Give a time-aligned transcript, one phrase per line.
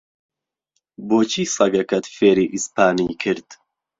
[1.07, 3.49] بۆچی سەگەکەت فێری ئیسپانی کرد؟